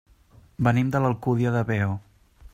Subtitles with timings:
[0.67, 1.95] Venim de l'Alcúdia de Veo.